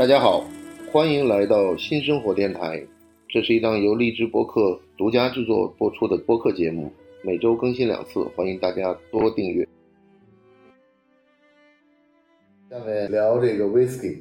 [0.00, 0.42] 大家好，
[0.90, 2.82] 欢迎来到新生活电台。
[3.28, 6.90] 这是一档由荔枝播客独家制作播出的播客节目，
[7.22, 9.68] 每周更新两次，欢迎大家多订阅。
[12.70, 14.20] 下面聊这个 whisky，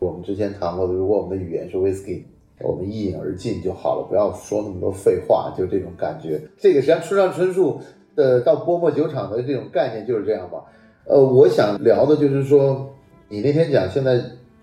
[0.00, 2.24] 我们之前谈过的，如果我们的语言是 whisky，
[2.58, 6.42] 我们一饮而尽就好了，不要说那么多废话，就这种感觉。
[6.58, 7.80] 这个实际上村上春树
[8.16, 10.64] 的到波莫酒厂的这种概念就是这样吧。
[11.04, 12.92] 呃，我想聊的就是说，
[13.28, 14.20] 你那天讲现在。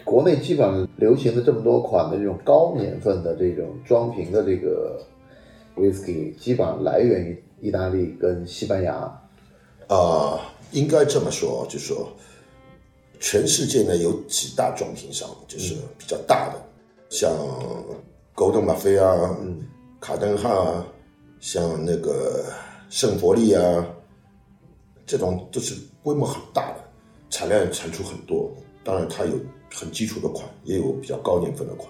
[0.08, 5.06] 国内基本上流行的这么多款的这种高年份的这种装瓶的这个
[5.76, 8.94] whisky，基本上来源于意大利跟西班牙。
[9.90, 10.40] 啊，
[10.72, 12.08] 应该这么说，就说
[13.20, 16.62] 全世界呢有几大装瓶商，就是比较大的，
[17.10, 17.30] 像
[18.34, 19.38] Golden m a f 啊，
[20.00, 20.88] 卡登汉啊，
[21.42, 22.46] 像那个
[22.90, 23.86] 圣伯利啊，
[25.06, 26.80] 这种都是规模很大的，
[27.30, 28.50] 产量产出很多。
[28.88, 29.34] 当然，它有。
[29.70, 31.90] 很基础的款，也有比较高年份的款。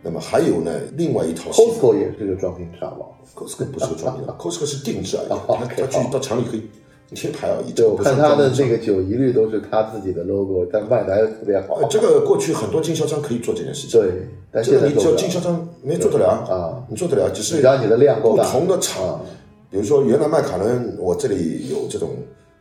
[0.00, 1.50] 那么还有呢，另外一套。
[1.50, 5.28] Costco 也是这个装瓶厂吧？Costco 不是个装瓶厂， Costco 是定制而已。
[5.28, 6.62] 他他去到厂里可以
[7.12, 7.72] 贴牌而已。
[7.72, 11.82] 对，我看他的这个酒一律都是他自己的 logo，但卖的还特别好。
[11.90, 14.00] 这个过去很多经销商可以做这件事情。
[14.00, 18.44] 对，但这个你只有经销商没做得了啊，你做得了，只是只要你的量够大。
[18.44, 19.20] 不同的厂，
[19.68, 22.10] 比如说原来麦卡伦，我这里有这种。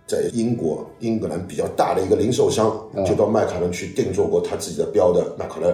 [0.10, 5.72] 在英国、英格兰比较大的一个零售商，就到麦卡伦去定做过他自己的标的麦卡伦。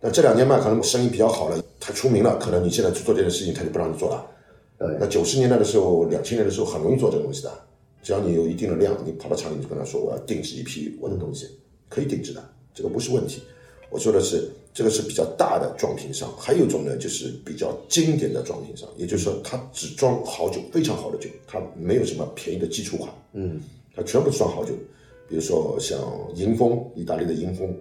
[0.00, 4.24] 那这两年麦卡伦生意比较好了，他出名了，可能你现在去做这件事情，他就不让你做了。
[5.00, 7.50] 那九十年代的时候、两千年的时候，很容易做这个东西的，
[8.00, 11.48] 只要你有一定的量，你跑到厂里就跟他说，我要定制一批我的东西，
[11.88, 12.40] 可以定制的，
[12.72, 13.42] 这个不是问题。
[13.90, 14.48] 我说的是。
[14.74, 23.60] 这个是比较大的装瓶商，还有一种呢，就是比较经典的装瓶商，也就是说，它只装好酒，非常好的酒，它没有什么便宜的基础款，嗯，
[23.94, 24.72] 它全部装好酒。
[25.28, 25.96] 比如说像
[26.34, 27.72] 迎风，意大利的迎风，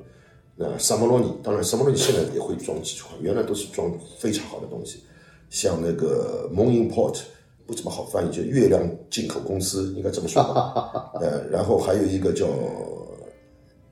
[0.56, 5.04] 那萨摩罗尼，当然萨摩罗尼现在也会装基础款，原来都是装非常好的东西。
[5.50, 7.22] 像那个蒙 import
[7.66, 10.44] 不怎么好翻译，就月亮进口公司，应该这么说。
[11.20, 12.48] 呃，然后还有一个叫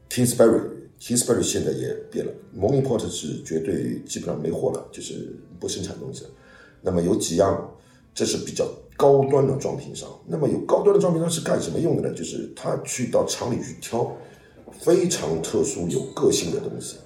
[0.08, 0.81] Kingsbury。
[1.04, 2.94] K i s b e r r y 现在也变了 m o n i n g p
[2.94, 6.30] o r t 是绝对基本上没货了，就是不生产东西了。
[6.80, 7.76] 那么有几样，
[8.14, 10.08] 这是比较高端的装瓶商。
[10.28, 12.14] 那么有高端的装瓶商是干什么用的呢？
[12.16, 14.16] 就是他去到厂里去挑
[14.80, 16.98] 非常特殊、有个性的东西。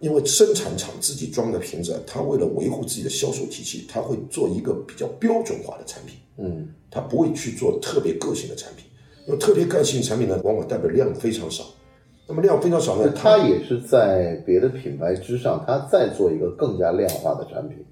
[0.00, 6.16] 因为生产厂自己装的瓶子，他为了维护自己的销售体系，他会做一个比较标准化的产品。
[6.38, 8.84] 嗯，他不会去做特别个性的产品，
[9.28, 11.64] 因为特别个性产品呢，往往代表量非常少。
[12.26, 13.12] 那么量非常少呢？
[13.14, 17.84] 它也是在别的品牌之上，它再做一个更加量化的产品。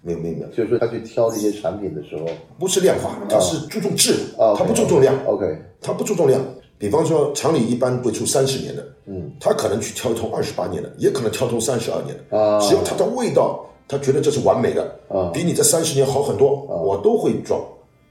[0.00, 2.26] 没有没有没有，就是他去挑这些产品的时候，
[2.58, 5.14] 不是量化，它是注重质，它不注重量。
[5.26, 6.38] OK，它不注重量。
[6.76, 12.38] 比方说，厂里一般会出三十年的，嗯，他可能去挑一桶二十八年的，也可能挑桶三十二年的。
[12.38, 17.58] 啊，只要它的味道，他觉得这是完美的，啊，比你这三十年好很多，我都会装。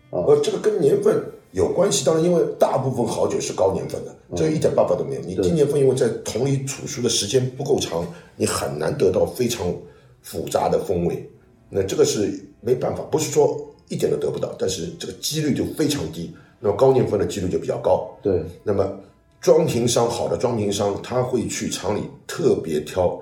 [0.09, 1.23] 呃，这个跟年份。
[1.53, 5.21] 有关系，当然，因为大部分好酒是高年份的，这一点办法都没有。
[5.21, 8.05] 你低年份，因为在桶里储蓄的时间不够长，
[8.35, 9.71] 你很难得到非常
[10.23, 11.29] 复杂的风味。
[11.69, 13.55] 那这个是没办法，不是说
[13.87, 16.33] 一点都得不到，但是这个几率就非常低。
[16.59, 18.09] 那么高年份的几率就比较高。
[18.23, 18.43] 对。
[18.63, 18.91] 那么
[19.39, 23.21] 装瓶商好的装瓶商，他会去厂里特别挑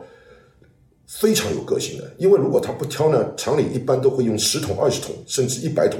[1.06, 6.00] 非常有个性的，因为如果他不挑呢，厂里一般都会用十桶、二十桶，甚至一百桶。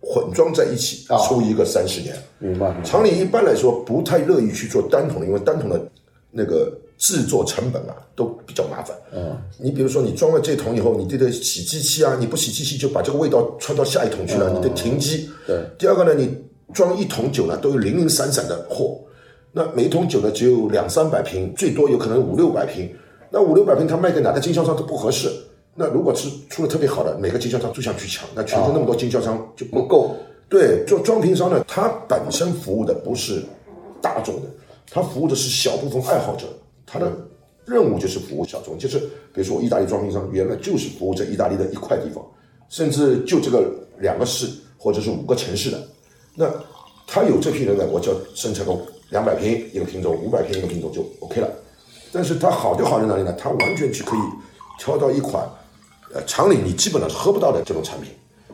[0.00, 2.74] 混装在一起出一个三十年，明白。
[2.82, 5.80] 厂里一般来说不太乐意去做单桶，因为单桶的
[6.30, 8.96] 那个制作成本啊都比较麻烦。
[9.12, 15.28] 嗯，你比如说你装了这桶以后，你这个洗机器啊，你不洗机器就把这个味道传到下一桶去了，你得停机。
[15.46, 15.62] 对。
[15.78, 16.36] 第二个呢，你
[16.72, 19.00] 装一桶酒呢都有零零散散的货，
[19.52, 22.94] 那每一桶酒呢只有两三百瓶，最多有可能五六百瓶，
[23.30, 25.28] 那五六百瓶它卖给哪个经销商都不合适。
[25.80, 30.16] 那如果是出的特别好的，每个经销商都想去抢，那全球那么多经销商就不够。
[30.48, 33.44] 对，做装瓶商呢，他本身服务的不是
[34.02, 34.48] 大众的，
[34.90, 36.48] 他服务的是小部分爱好者，
[36.84, 37.12] 他的
[37.64, 38.76] 任务就是服务小众。
[38.76, 38.98] 就是
[39.32, 42.26] 比如说，意大利装瓶商原来就是服务在意大利的一块地方，
[42.68, 43.70] 甚至就这个
[44.00, 45.80] 两个市或者是五个城市的。
[46.34, 46.50] 那
[47.06, 48.76] 他有这批人呢，我就生产个
[49.10, 51.48] 两百瓶一个品种，五百瓶一个品种就 OK 了。
[52.10, 53.32] 但是他好就好在哪里呢？
[53.38, 54.20] 他完全去可以
[54.80, 55.48] 挑到一款。
[56.14, 58.10] 呃，厂里你基本上是喝不到的这种产品，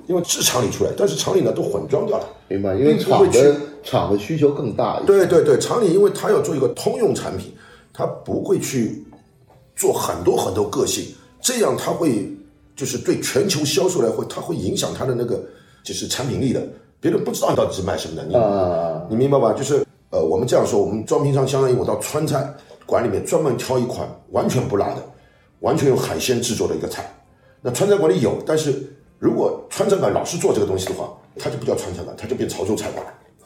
[0.07, 2.75] 因为是厂里出来，但是厂里呢都混装掉了，明白？
[2.75, 5.01] 因为厂的厂的需求更大。
[5.07, 7.53] 对对对，厂里因为它要做一个通用产品，
[7.93, 9.05] 它不会去
[9.77, 12.29] 做很多很多个性，这样它会
[12.75, 15.41] 就是对全球销售来会，它会影响它的那个
[15.85, 16.61] 就是产品力的，
[17.01, 18.25] 别人不知道你到底是卖什么的，
[19.09, 19.53] 你你明白吧？
[19.53, 22.53] 就是呃，我们这样说，我们装瓶商相当于我到川菜，
[22.85, 24.97] 馆里面专门挑一款完全不辣的，
[25.61, 27.09] 完全用海鲜制作的一个菜。
[27.67, 33.03] 那川菜馆里有，但是如果川菜馆老是做这个东西的话，它就不叫川菜馆，它就变潮州菜馆。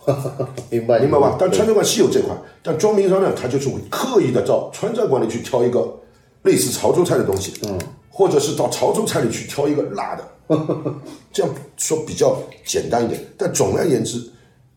[0.70, 1.37] 明白明白吧？
[1.38, 5.97] 但川菜馆是有这款，但装瓶商呢，他就是会刻意的到川菜馆里去挑一个
[6.43, 7.79] 类似潮州菜的东西，嗯，
[8.11, 10.29] 或者是到潮州菜里去挑一个辣的，
[11.32, 12.37] 这样说比较
[12.67, 13.25] 简单一点。
[13.37, 14.19] 但总而言之，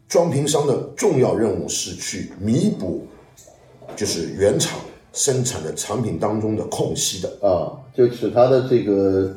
[0.08, 3.08] 装瓶商的重要任务是去弥补，
[3.96, 4.78] 就是原厂
[5.14, 7.30] 生产的产品当中的空隙的。
[7.48, 9.36] 啊，就使它的这个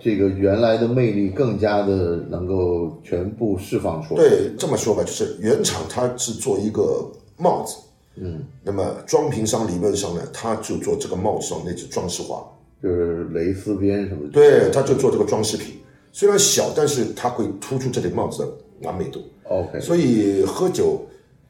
[0.00, 4.22] 这个原来的魅力更加的能够全部释放出来。
[4.22, 7.76] 对，这么说吧，就是原厂它是做一个帽子，
[8.16, 12.44] 嗯，那么装瓶商理论上呢，他就做这个帽子上那只装饰花，
[12.82, 14.32] 就是蕾丝边什么的。
[14.32, 15.74] 对，他就做这个装饰品，
[16.12, 18.48] 虽然小，但是它会突出这顶帽子的
[18.82, 19.20] 完美度。
[19.44, 21.04] OK，所以喝酒，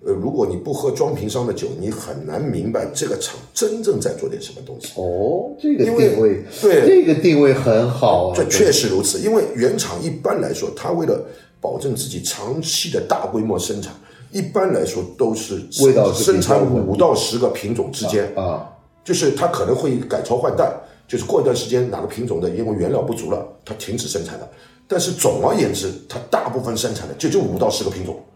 [0.07, 4.93] 呃，如果你不喝装瓶商的酒，你很难明白这个厂真正在做点什么东西。
[4.97, 8.35] 哦，这个定位，对这个定位很好啊。
[8.37, 11.25] 这确实如此，因为原厂一般来说，它为了
[11.61, 13.95] 保证自己长期的大规模生产，
[14.31, 18.69] 一般来说都是味道是生产五到十个品种之间，啊，
[19.03, 20.71] 就是它可能会改朝换代，
[21.09, 24.47] 就是过一段时间哪个品种的因为原料不足了，它停止生产了。
[24.87, 28.34] 但是总而言之，它大部分生产的就就五到十个品种啊，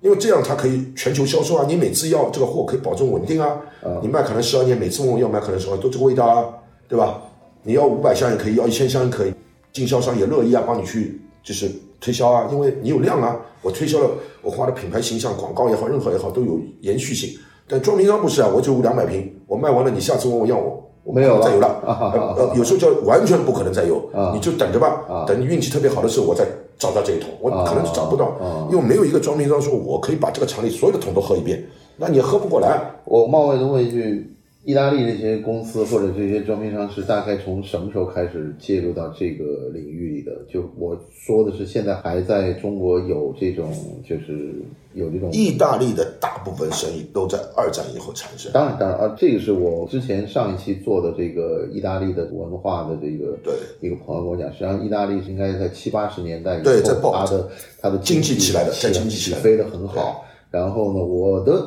[0.00, 3.60] 因为这样它可以全球销售啊，你每次要这个货可以保证稳定啊，
[4.02, 6.44] 你卖可能十二年，每次问我要买可能十二都这个味道啊，
[6.88, 7.22] 对吧？
[7.62, 9.32] 你要五百箱也可以，要一千箱也可以，
[9.72, 11.70] 经销商也乐意啊，帮你去就是
[12.00, 14.10] 推销啊，因为你有量啊，我推销了，
[14.42, 17.38] 我花的品牌形象、广告也好，任何也好都有延续性。
[17.68, 20.86] 但装瓶商不是啊，我就两百瓶，我卖完了，你下次问我要我。
[21.02, 26.44] 我没有了再有了， 有时候叫完全不可能再有，你就等着吧，等你运气特别好的时候，我再
[26.80, 28.34] 找到这一桶，我可能就找不到，
[28.70, 31.62] 因为没有一个装瓶商说我可以把这个厂里所有的桶都喝一遍，
[31.98, 32.80] 那你喝不过来。
[33.04, 40.32] 我冒昧的问一句，意大利这些公司或者这些装瓶商是大概从什么时候开始介入到这个领域里的？
[40.48, 43.72] 就我说的是，现在还在中国有这种，
[44.06, 44.52] 就是
[44.92, 45.32] 有这种。
[45.32, 56.62] 意大利的大部分生意都在二战以后产生，当然，当然啊，这个是我之前上一期做的这个意大利的文化的这个对一个朋友跟我讲，实际上意大利是应该在七八十年代以
[57.00, 57.48] 后，它的
[57.80, 60.26] 它的经济起来的在经济起飞的很好。
[60.50, 61.64] 然后呢，我的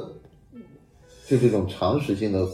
[1.25, 2.45] 就这种常识性的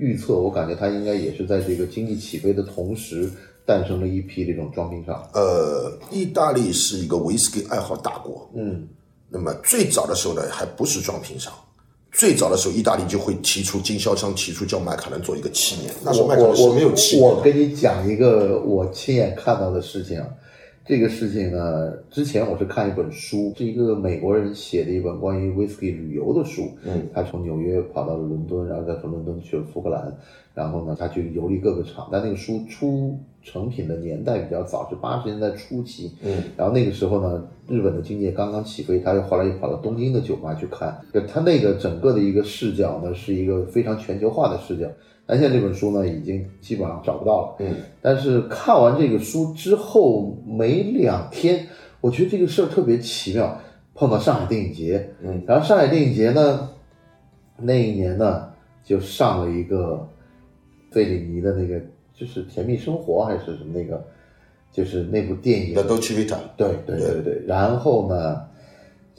[0.00, 3.30] 预测，我感觉它应该也是在这个经济起飞的同时，
[3.66, 5.22] 诞生了一批这种装瓶厂。
[5.34, 8.88] 呃，意大利是一个威士忌爱好大国，嗯，
[9.28, 11.52] 那么最早的时候呢，还不是装瓶商。
[12.10, 17.36] 最早的时候，意大利就会提出经销商提出叫麦卡伦做一个七年，那时候麦卡我我伦是没有七年的。
[17.36, 20.26] 我跟你讲一个我亲眼看到的事情啊，
[20.86, 26.68] 这个事情呢，之前我是看一本书，是一个美国人写的一本关于 whisky 旅游的书。
[26.84, 30.12] 嗯，他从纽约跑到了伦敦，然后再从伦敦去了苏格兰，
[30.54, 32.08] 然后呢，他去游历各个厂。
[32.10, 36.10] 但那个书出成品的年代比较早，是八十年代初期。
[36.24, 44.88] 嗯，然后那个时候呢，日本的经济刚刚起飞，他又后来又跑到东京的酒吧去看，就他那个整个的一个视角呢，是一个非常全球化的视角。
[45.30, 47.56] 但现在这本书呢，已经基本上找不到了。
[47.60, 51.64] 嗯，但是看完这个书之后没两天，
[52.00, 53.56] 我觉得这个事儿特别奇妙，
[53.94, 56.68] 碰到上海电影节，嗯，然后上海电影节呢，
[57.56, 58.50] 那一年呢
[58.82, 60.04] 就上了一个
[60.90, 61.80] 费里尼的那个，
[62.12, 64.04] 就是《甜蜜生活》还是什么那个，
[64.72, 68.42] 就是那部电影那，都去维塔，对对对对，然后呢，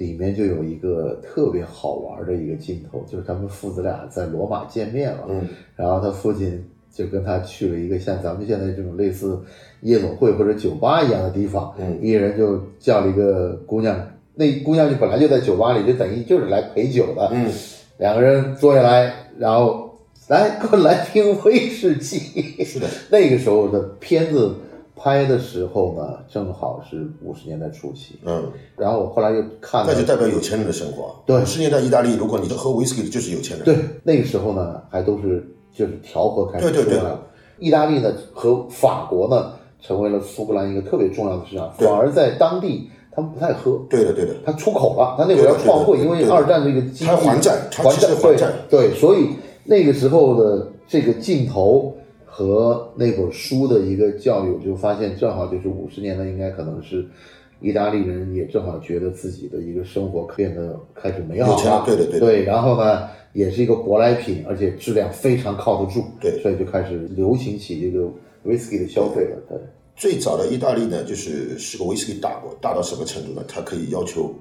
[0.01, 9.39] 里面就有一个特别好玩的一个镜头，就是他们父子俩在罗马见面了，嗯，然后他父亲就跟他去了一个像咱们现在这种类似
[9.81, 12.00] 夜总会或者酒吧一样的地方，嗯。
[12.01, 13.96] 一人就叫了一个姑娘，
[14.34, 17.48] 那姑娘就本来就在酒吧里，就等于就是来陪酒的，嗯，
[18.00, 24.55] 两个人坐下来，然后来给我来瓶威士忌，是的， 那个时候的片子
[25.01, 28.20] 拍的时候呢，正好是五十年代初期。
[28.24, 28.43] 嗯，
[28.77, 31.15] 然后我后来又看了那就，代表有钱人的生活。
[31.25, 33.65] 对五十年代意大利，如果你喝威士忌的就是有钱人。
[33.65, 35.43] 对，那个时候呢，还都是
[35.74, 37.01] 就是调和开始对对对。
[37.58, 43.81] 意大利呢和法国呢，成为了苏格兰一个特别重要的市场，反而在当地他们不太喝。
[43.89, 44.36] 对的，对的。
[44.46, 49.29] 他出口了，他那会儿要创汇，因为二战这个经济他还债他还债，还债对对，所以
[49.63, 51.91] 那个时候的这个镜头
[52.48, 57.05] 和那本书的一个教育，我就发现正好就是五十年代，应该可能是
[57.62, 68.05] 意大利人也正好觉得自己的一个生活变得开始美好了对，对对对，然后呢，也是一个舶来品，而且质量非常靠得住，对所以就开始流行起这个
[68.45, 69.57] whisky 的消费了，对。
[69.93, 73.43] 最早的意大利呢，就是是个威士忌大国，大到什么程度呢？
[73.48, 74.33] 它可以要求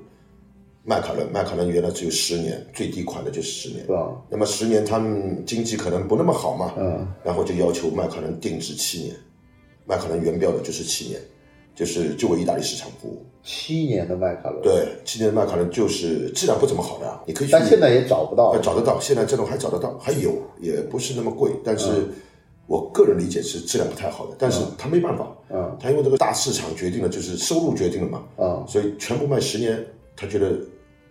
[0.83, 3.87] 麦卡伦，迈卡伦原来只有十年，最低款的就是十年。
[4.29, 9.15] 那么十年他们经济可能不那么好嘛，嗯，然后就要求迈卡伦定制七年，
[9.85, 11.21] 迈卡伦原标的就是七年，
[11.75, 13.25] 就是就为意大利市场服务。
[13.43, 22.07] 七年的迈凯伦，对，七年的迈卡伦就是质量不怎么好的啊，你可以去但现在也找不到呃，找得到，现在这种还找得到，还有，也不是那么贵，但是
[22.67, 29.83] 我个人理解是质量不太好的，但是他没办法，嗯，他因为这个大市场决定了，就是收入决定了嘛，嗯，所以全部卖十年，
[30.21, 30.51] 他觉得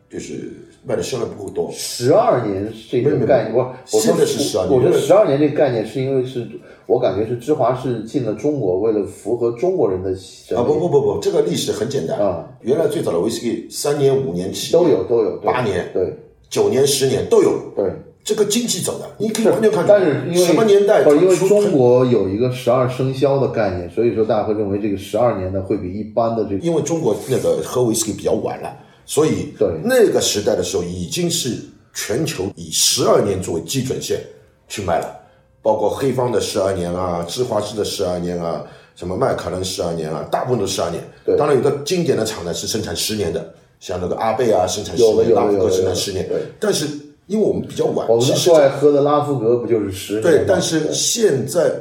[0.07, 0.51] 就是
[0.85, 6.47] 卖的销量不够多，十二年这个概念，我我说现在是十二年我觉得十二年这个概念是因为是
[6.85, 10.11] 我感觉是芝华士进了中国，为了符合中国人的
[10.55, 12.19] 啊，不不不不，这个历史很简单。
[12.19, 15.37] 啊，原来最早的威士忌三年、五年、七都年有都有。
[15.37, 16.13] 八年对。
[16.49, 17.91] 九年、十年都有，对。
[18.23, 28.75] 这个经济走的，你可以完全看出，但是因为什么年代因为中国有一个十二生肖的概念，所以说大家会认为这个十二年的会比一般的这个因为中国那个喝威士忌比较晚了，
[29.09, 31.55] 所以对那个时代的时候已经是
[31.95, 34.21] 全球以十二年作为基准线
[34.67, 35.19] 去卖了，
[35.63, 38.63] 包括黑方的十二年啊，芝华士的十二年啊，
[38.95, 41.03] 什么麦卡伦十二年啊，大部分都十二年。
[41.25, 46.43] 对当然有的经典的厂呢是生产十年的，像那个阿贝啊生产十年，拉夫格生产十年对。
[46.59, 46.85] 但是
[47.25, 50.21] 因为我们比较晚，我们最爱喝的拉夫格不就是十年？
[50.21, 51.73] 对，但是现在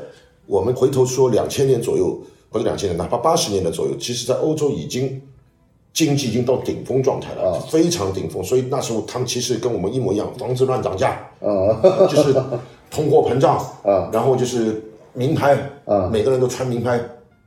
[0.47, 2.19] 我们回头说两千年左右
[2.49, 5.21] 或者两千年，哪怕八十年的左右，其实在欧洲已经
[6.07, 8.40] 经济已经到顶峰状态了，非常顶峰。
[8.45, 11.09] 所以那时候他们其实跟我们一模一样，房子乱涨价，
[11.40, 11.75] 啊
[12.09, 12.33] 就是
[12.88, 14.81] 通货膨胀啊，然后就是
[15.12, 17.00] 名牌啊，每个人都穿名牌。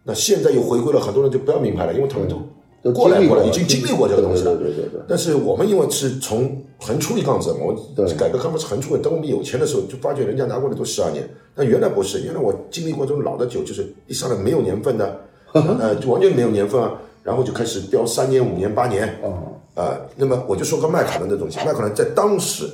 [0.04, 2.36] 那现在又回归了，很多人就不要名牌了，因为他们都
[2.84, 4.58] 都过来过了已经经历过这个东西了。
[4.58, 9.02] 对对对但是我们因为是从横出一杠子嘛，我对改革开放是横出的。
[9.02, 11.24] 等我们有钱的时候，就发觉人家拿过来都十二年，
[11.56, 15.20] 但原来不是，原来我经历过这种老的酒，就是一上来没有年份的，
[15.54, 16.92] 呃，就完全没有年份啊，
[17.24, 19.30] 然后就开始标三年、五年、八年，啊
[19.76, 22.70] 呃，那么我就说个麦卡伦的东西，麦卡伦在当时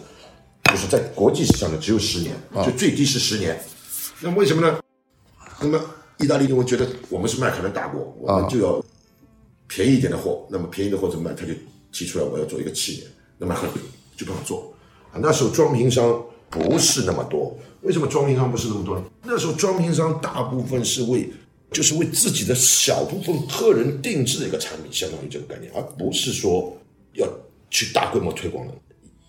[0.71, 2.35] 就是在国际市场呢只有十年，
[2.65, 3.59] 就最低是十年。
[4.21, 4.79] 那么为什么呢？
[5.61, 5.79] 那么
[6.17, 8.83] 意大利人会觉得我们是麦卡伦大国，我们就要
[9.67, 10.47] 便宜一点的货。
[10.49, 11.35] 那么便宜的货怎么办？
[11.35, 11.53] 他就
[11.91, 13.55] 提出来我要做一个七年，那么
[14.15, 14.73] 就不好做。
[15.11, 19.03] 啊，那时候装瓶商不是那么多，为什么装瓶商不是那么多呢？
[19.23, 21.31] 那时候装瓶商大部分是为
[21.71, 26.75] 就是为自己的小部分客人定制的一个产品，相当于这个概念，而不是说
[27.13, 27.27] 要
[27.69, 28.73] 去大规模推广的。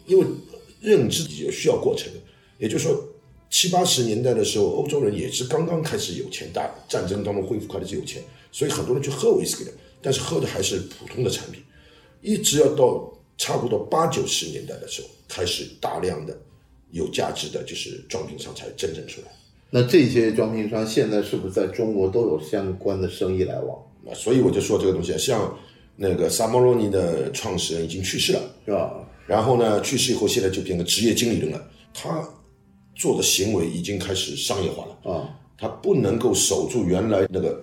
[0.07, 0.27] 因为
[0.81, 2.11] 认知也需要过程，
[2.59, 3.05] 也就是说，
[3.51, 11.63] 七八十年代的时候，欧洲人也是刚刚开始有钱，大战争当中恢复快的是有钱，所以很多人去喝威士忌的，但是喝的还是普通的产品，
[12.23, 16.35] 一直要到差不多八九十年代的时候，开始大量的
[16.93, 19.27] 有价值的就是装瓶商才真正出来。
[19.71, 23.77] 那这些装瓶商现在是不是在中国都有相关的生意来往？
[24.07, 25.55] 啊，所以我就说这个东西，像
[25.97, 28.95] 那个萨莫罗尼的创始人已经去世了，是吧？
[29.27, 31.63] 然后呢，去世以后现在就变成职业经理人了。
[31.93, 32.27] 他
[32.95, 37.61] 做的行为已经开始商业化了，啊，他不能够守住原来那个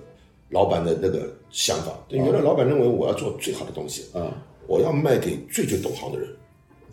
[0.50, 1.98] 老板的那个想法。
[2.08, 4.32] 对，原来老板认为我要做最好的东西，啊，
[4.68, 6.30] 我要卖给最最懂行的人，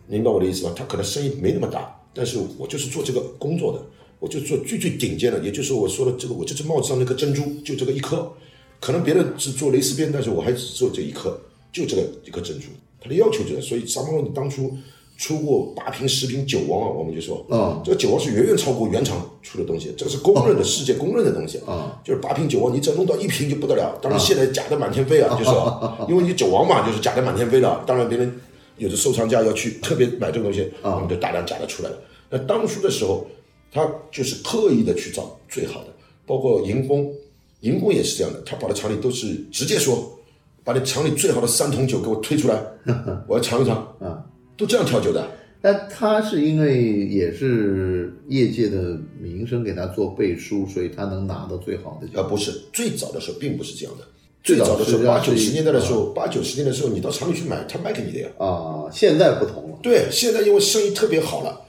[0.06, 0.72] 明白我的意思吧？
[0.74, 3.84] 他可能生意没那么大，但是我就是做这个工作的，
[4.22, 8.32] 我就做最最顶尖的，也就是我说的这个，我这只帽子上那颗珍珠就这个一颗，
[8.78, 11.36] 可能别人只做蕾丝边，但是我还只做这一颗，
[11.72, 12.66] 就这个一颗珍珠。
[13.00, 14.72] 他的要求就是，所以萨摩罗尼当初
[15.18, 23.98] 出过八瓶、十瓶酒王啊，我们就说，嗯，这个酒王是远远超过原厂出的东西，这个是公认的、世界公认的东西啊，就是八瓶酒王，你只要弄到一瓶就不得了。
[24.00, 27.82] 当然现在假的满天飞啊，就是说， 因为你酒王嘛，就是假的满天飞了。
[27.84, 28.32] 当然别人
[28.78, 31.98] 有的收藏家要去特别买这个东西，我们就大量假的出来了。
[32.30, 33.26] 那当初的时候，
[33.72, 35.86] 他就是刻意的去找最好的，
[36.26, 37.12] 包括银工，
[37.60, 40.18] 银工也是这样的，他跑到厂里都是直接说，
[40.62, 42.62] 把你厂里最好的三桶酒给我推出来，
[43.26, 44.22] 我要尝一尝，啊，
[44.56, 45.26] 都这样调酒的。
[45.64, 52.20] 但他是因为也是业界的名声给他做背书，所以他能拿到最好的酒。
[52.20, 52.26] 啊。
[52.28, 54.04] 不是，最早的时候并不是这样的。
[54.42, 58.28] 最早的时候，八九十年代的时候，八九十年代的时候，你到厂里去买，他卖给你的呀。
[58.38, 59.78] 啊，现在不同了。
[59.80, 61.60] 对，现在因为生意特别好了，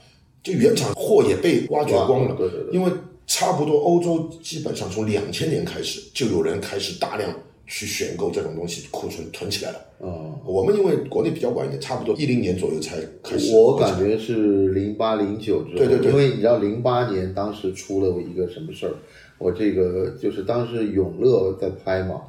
[0.44, 2.36] 就原厂货也被挖掘光了。
[2.36, 2.92] 对对对因为
[3.26, 7.34] 差不多欧洲基本上从两千年开始，就有人开始大量
[7.66, 9.78] 去选购这种东西，库存囤起来了。
[10.00, 13.56] 啊，我们因为国内比较晚一点，差不多一零年左右才开始。
[13.56, 18.92] 我感觉是零八零九之后，对对对因为你知道零八年当时出了一个什么事儿，
[19.38, 22.20] 我这个就是当时永乐在拍嘛，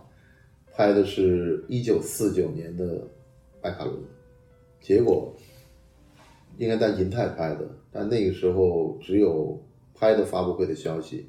[0.74, 3.06] 拍的是一九四九年的
[3.62, 3.98] 麦卡伦，
[4.82, 5.36] 结果
[6.58, 9.62] 应该在银泰拍的，但那个时候只有
[9.94, 11.28] 拍的发布会的消息，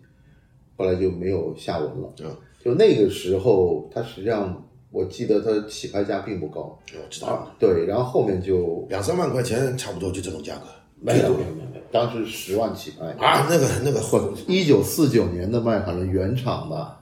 [0.76, 2.12] 后来就没有下文了。
[2.22, 10.62] 嗯就那个时候，它实际上我记得它起拍价并不高，我知道了，对，然后后面就两三万块钱差不多就这种价格，
[11.00, 14.00] 没有没有没有，当时十万起拍啊，那个那个
[14.48, 17.00] 一九四九年的迈凯伦原厂吧。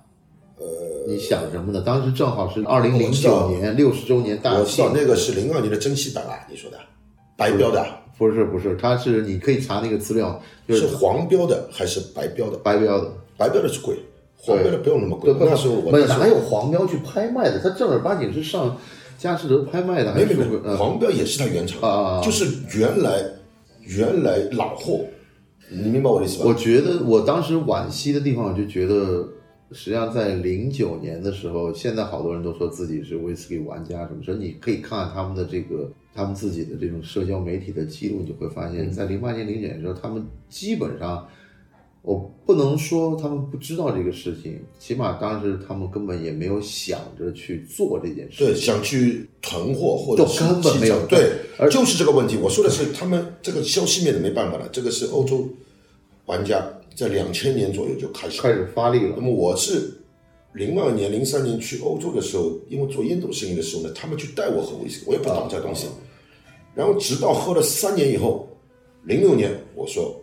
[0.58, 0.66] 呃，
[1.08, 1.80] 你想什么呢？
[1.80, 6.78] 当时正好是二零零九年六十周年大庆，我知道那个是零二年的珍稀版啊，你说的
[7.38, 7.82] 白标的？
[8.16, 12.56] 不是不是，它是你可以查那个资料，是黄标的还是白标的？
[12.58, 13.96] 白标的，白标的是贵。
[14.36, 17.58] 黄标的不用那么贵，那时候我哪有黄标去拍卖的？
[17.60, 18.76] 他正儿八经是上
[19.18, 20.14] 佳士得拍卖的。
[20.14, 22.46] 没没没，黄标也是他原厂啊，就是
[22.78, 23.24] 原来
[23.80, 25.00] 原来老货，
[25.70, 26.44] 你明白我的意思吧？
[26.46, 29.26] 我觉得我当时惋惜的地方，我就觉得，
[29.72, 41.26] 实际上在零九年的时候，现在好多人都说自己是威士忌玩家什么，所以你可以看看他们的这个他们自己的这种社交媒体的记录，你就会发现，在零八年零九年的时候，他们基本上。
[42.06, 48.44] 我不能说他们不知道这个事情，起码当时他们根本也没有想着去做这件事。
[48.44, 51.06] 对，想去囤货或者根本没有。
[51.06, 51.30] 对，
[51.70, 52.36] 就是这个问题。
[52.36, 55.48] 我说的是他们这个消息面的没办法了，这个是欧洲
[56.26, 56.62] 玩家
[56.94, 59.14] 在两千年左右就开始开始发力了。
[59.16, 59.92] 那么我是
[60.52, 65.86] 零二年、零三年去欧洲的时候，因为做烟斗生意的时候呢，他们去带我喝威士忌，我也不懂这东西。
[66.74, 68.48] 然后直到喝了三年以后，
[69.04, 70.14] 零六年我说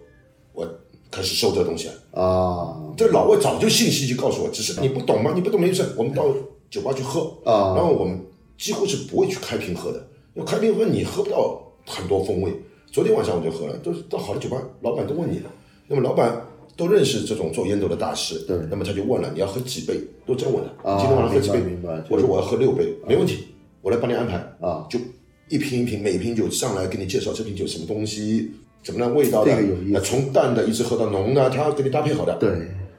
[0.53, 0.67] 我。
[1.13, 2.73] 开始收这东西啊！
[2.95, 5.33] 这老外早就信息就告诉我，只是你不懂吗？
[5.35, 6.33] 你不懂没事，我们到
[6.69, 7.75] 酒吧去喝啊。
[7.75, 8.17] 然后我们
[8.57, 12.53] 几乎是不会去开瓶喝的，因为开瓶喝你喝不到很多风味。
[12.93, 15.51] 昨天晚上我就喝了，都是到好的酒吧，老板都问你了。
[15.85, 16.41] 那么老板
[16.81, 18.57] 都认识这种做烟斗的大师，对。
[18.71, 20.01] 那么他就问了，你要喝几杯？
[20.25, 20.69] 都这样问的。
[20.97, 21.59] 今天晚上喝几杯？
[22.09, 23.43] 我说我要喝六杯，没问题，
[23.83, 24.87] 我来帮你安排啊。
[24.89, 24.99] 就
[25.47, 28.49] 一瓶一瓶，每瓶酒上来给你介绍这瓶酒什么东西。
[28.83, 29.51] 怎么样味道的？
[30.01, 32.35] 从淡的一直喝到浓的，他给你搭配好的。
[32.39, 32.49] 对，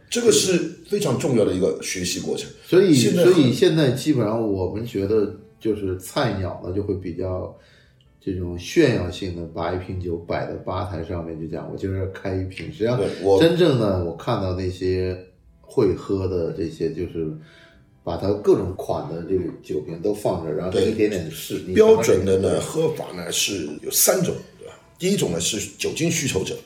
[0.09, 0.57] 这个是
[0.89, 2.49] 非常重要的一个学习过程。
[2.65, 7.53] 所以，所以现在基本上我们觉得，就是菜鸟呢就会比较
[8.25, 12.67] 这种炫耀性的，把一瓶酒摆在吧台上面，就讲我就是开一瓶。
[12.73, 13.01] 实际上，
[13.41, 15.19] 真正呢，我看到那些
[15.61, 17.37] 会喝的这些，就是
[18.05, 21.59] 把它各种款的这个酒瓶都放着，然后一点点试。
[21.75, 24.33] 标准的呢，喝法呢是有三种。
[24.59, 26.57] 对吧第一种呢是酒精需求者，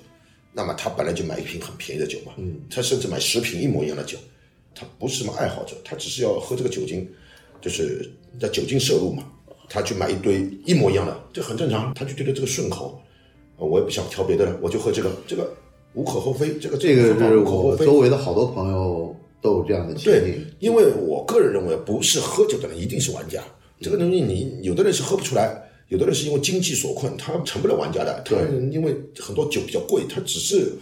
[0.53, 4.19] 那么他本来就买一瓶很便宜的酒嘛，嗯，他甚至买十瓶一模一样的酒，
[4.75, 7.09] 他不是什么爱好者，他只是要喝这个酒精，
[7.62, 9.25] 就是在酒精摄入嘛，
[9.68, 13.00] 他去买一堆一模一样的，这很正常，他就觉得这个顺口，
[13.57, 15.52] 我也不想挑别的了，我就喝这个，这个
[15.94, 23.42] 无可厚非，这个这个是我周围的好多朋友都有这样的经历，对，因为我个人认为，不是喝酒的人一定是玩家，
[23.81, 25.62] 这个东西你有的人是喝不出来。
[25.88, 28.20] 有的人是因为经济所困，他成不了玩家的。
[28.24, 28.35] 他
[28.72, 30.72] 因为很多酒比较贵，他只是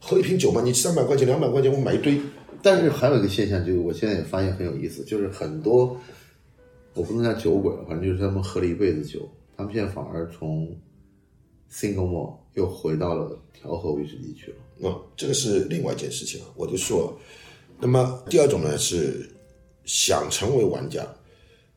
[0.00, 2.18] 喝一瓶酒嘛，你三百块钱、两百块钱我买一堆。
[2.62, 5.94] 但是还有一个现象，就是我现在也发现很有意思，就是很多
[6.94, 10.74] 我不能叫酒鬼，反正就是他们喝了一辈子酒，他们现在反而从
[11.70, 14.88] single malt 又回到了调和威士忌去了。
[14.88, 16.46] 啊，这个是另外一件事情啊。
[16.56, 17.18] 我就说，
[17.78, 19.28] 那么第二种呢是
[19.84, 21.06] 想成为玩家，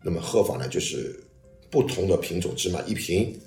[0.02, 1.22] 那么喝法呢就是。
[1.70, 3.38] 不同的品种只买一瓶，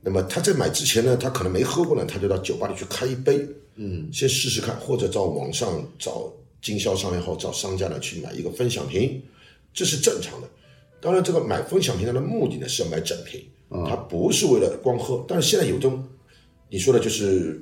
[0.00, 9.22] 那么他在买之前呢，他可能没喝过呢，他就到酒吧里去开一杯，嗯，先试试看，或者到网上找经销商也好，找商家呢去买一个分享瓶，
[9.74, 10.48] 这是正常的。
[11.02, 13.42] 当然，这个买分享瓶它的目的呢是要买整瓶，
[13.88, 15.24] 它不是为了光喝。
[15.26, 16.02] 但是现在有种
[16.70, 17.60] 你说的就是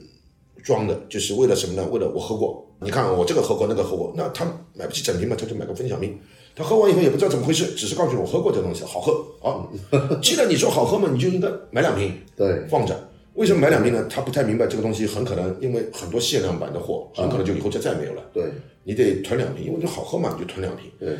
[0.62, 1.88] 装的，就是为了什么呢？
[1.90, 6.18] 为了我喝过，你看我这个喝过，那个喝过，那他买不起整瓶嘛，他就买个分享瓶。
[6.54, 9.64] 他喝完以后也不知道怎么回事，只是告诉你我喝过这东西好喝啊。
[10.20, 13.08] 既然你说好喝嘛，你就应该买两瓶，对，放着。
[13.34, 14.06] 为什么买两瓶呢？
[14.10, 18.22] 他不太明白这个东西很可能因为很多限量版的货，很可能就以后就再没有了。
[18.34, 18.52] 对，
[18.84, 20.90] 你得囤两瓶，因为你好喝嘛，你就囤两瓶。
[20.98, 21.16] 对。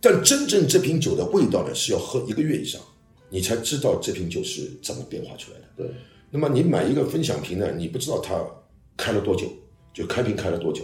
[0.00, 2.80] 但真正这瓶酒的味道呢，是要喝一个月以上，
[3.30, 5.64] 你才知道这瓶酒是怎么变化出来的。
[5.76, 5.86] 对。
[6.30, 8.44] 那么你买一个分享瓶呢，你不知道它
[8.96, 9.46] 开了多久，
[9.92, 10.82] 就开瓶开了多久。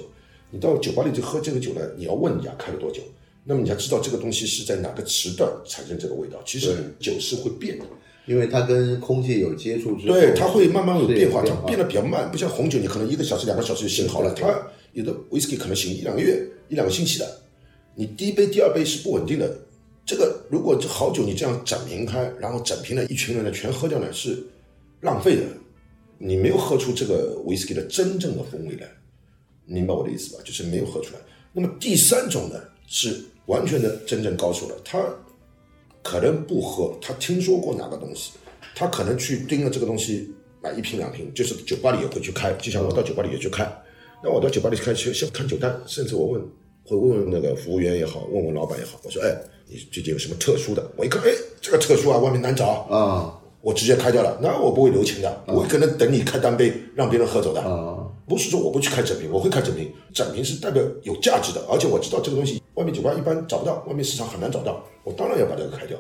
[0.51, 3.03] 你到酒吧里去喝这个酒呢，你要问人家开了多久。
[3.45, 6.41] 那么你才知道这个东西是在哪个时段产生这个味道。
[6.47, 7.85] 其实酒是会变的，
[8.27, 12.31] 因为它跟空气有接触之后，对，它会慢慢有变化，它变得比较慢。
[12.31, 14.33] 不像红酒，你可能一个小时、两个小时就醒好了。
[14.33, 17.44] 它有的威士忌可能醒一两个月、一两个星期的。
[17.95, 19.57] 你第一杯、第二杯是不稳定的。
[20.07, 24.43] 这个如果这好酒你这样整瓶开，然后整瓶的一群人呢全喝掉呢，是
[25.01, 25.43] 浪费的。
[26.19, 28.89] 你没有喝出这个威士忌的真正的风味来，
[29.65, 30.43] 明白我的意思吧？
[30.45, 31.21] 就是没有喝出来。
[31.53, 33.25] 那么第三种呢是。
[33.47, 34.99] 完全的真正高手了，他
[36.03, 38.33] 可能不喝，他听说过哪个东西，
[38.75, 43.71] 他可能去盯了这个东西买一瓶两瓶，就是酒吧里也会去开，就像我到酒吧里也去开，
[44.23, 46.43] 那我到酒吧里去开先先看酒单，甚至我问
[46.85, 49.35] 会问问那个服务员也好，问问老板也好，我说，哎，
[49.67, 50.91] 你最近有什么特殊的？
[50.97, 54.39] 我一看，哎，这个特殊啊，外面难找啊，我直接开掉了。
[54.43, 57.61] 那我不会留情的，我可能等你开单杯，让别人喝走的。
[57.63, 65.99] 啊，不是说我不去开整瓶，我会开整瓶，整瓶是代表有价值的，而且我知道这个东西外面酒吧一般找不到，外面市场很难找到，我当然要把这个开掉。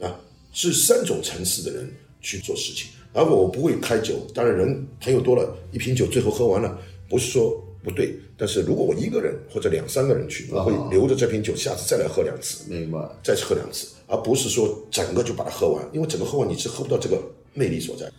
[0.00, 0.18] 啊，
[0.52, 4.14] 是三种层次的人去做事情，而我不会开酒。
[4.34, 8.18] 当然，人朋友多了，一瓶酒最后喝完了，不是说不对。
[8.36, 12.98] 但是如果我一个人或者两三个人去，我会留着这瓶酒，下次再来喝两次，明白。
[13.22, 17.22] 再喝两次，而不是说整个就把它喝完，因为整个喝完你是喝不到这个
[17.54, 18.10] 魅力所在。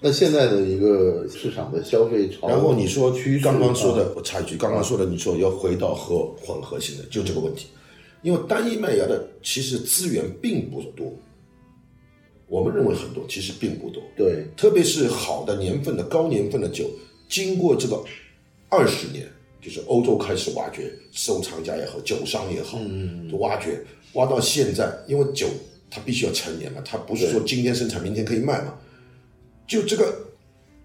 [0.00, 7.66] 那现在的一个市场的消费潮，然后你说刚刚说的啊，我插一句，刚刚说的，你说要回到喝混合型的，就这个问题，
[8.22, 11.12] 因为单一麦芽的其实资源并不多，
[12.46, 14.00] 我们认为很多，其实并不多。
[14.16, 16.88] 对，特别是好的年份的高年份的酒，
[17.28, 18.00] 经过这个
[18.68, 19.26] 二十年，
[19.60, 23.80] 就是欧洲开始挖掘，收藏家也好，酒商也好，嗯，挖掘
[24.12, 25.46] 挖到现在，因为酒
[25.90, 28.74] 它必须要陈年嘛，它不是说今天生产明天可以卖嘛，
[29.66, 30.14] 就这个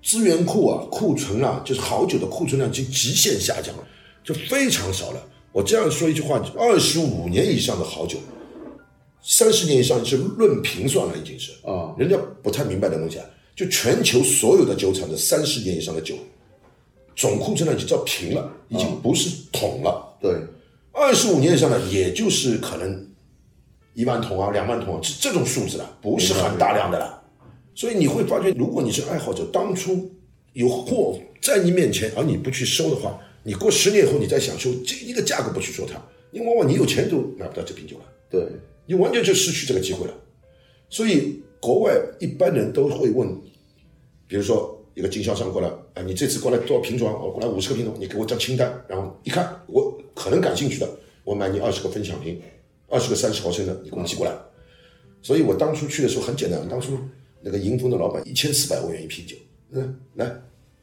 [0.02, 3.88] 资源库啊，库存啊，就是好酒的库存量已经极限下降了，
[4.24, 5.28] 就非常少了。
[5.52, 8.18] 我这样说一句话，二十五年以上的好酒，
[9.22, 16.16] 三十年以上是论瓶算了，已经是啊，人家不太明白的东西啊，就全球所有的酒厂的三十年以上的酒，
[17.16, 20.18] 总库存量已经叫平了，已经不是桶了。
[20.22, 20.36] 对，
[20.92, 23.08] 二十五年以上的，也就是可能
[23.94, 27.22] 一万桶啊、两万桶啊，这这种数字了，不是很大量的了。
[27.76, 30.12] 所以你会发觉，如果你是爱好者，当初
[30.54, 38.06] 有货在你面前，而你不去收的话，你过十年以后你再想收这一个价格不去收它，你往往你有钱都买不到这瓶酒了。
[38.30, 38.48] 对，
[38.86, 40.14] 你完全就失去这个机会了。
[40.90, 43.36] 所以国外一般人都会问，
[44.28, 47.14] 比如说一个经销商过来，啊，你这次过来多少瓶装？
[47.14, 50.90] 我过来五十个瓶装，你给我张清单，然后一看我可能感兴趣的，
[51.24, 52.42] 我买你二十个分享瓶，
[52.90, 54.32] 二十个三十毫升的，你给我寄过来。
[55.22, 56.98] 所以我当初去的时候很简单，当初
[57.42, 59.36] 那个迎风的老板一千四百欧元一瓶酒，
[59.72, 60.32] 嗯，来，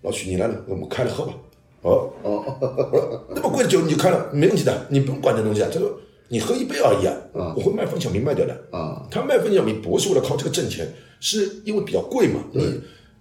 [0.02, 1.34] 老许你来了，我们开了喝吧。
[1.82, 5.70] 哦哦，那么贵的酒你就开了，没问题的，你不用管这东西啊。
[5.72, 9.06] 他说你喝一杯而已啊，我会卖分享瓶卖掉的啊。
[9.10, 10.86] 他卖分享瓶不是为了靠这个挣钱，
[11.20, 12.44] 是因为比较贵嘛。
[12.52, 12.62] 你